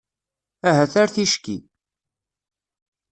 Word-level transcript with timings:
Ahat 0.69 0.93
ar 1.01 1.09
ticki. 1.15 1.57